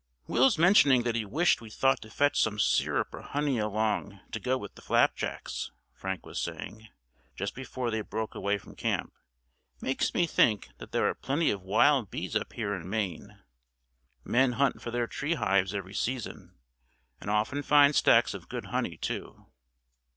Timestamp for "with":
4.57-4.73